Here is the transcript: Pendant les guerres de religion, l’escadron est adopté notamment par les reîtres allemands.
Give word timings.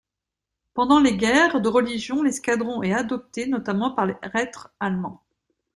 Pendant 0.73 0.99
les 0.99 1.15
guerres 1.15 1.61
de 1.61 1.69
religion, 1.69 2.23
l’escadron 2.23 2.81
est 2.81 2.91
adopté 2.91 3.45
notamment 3.45 3.91
par 3.91 4.07
les 4.07 4.15
reîtres 4.33 4.73
allemands. 4.79 5.21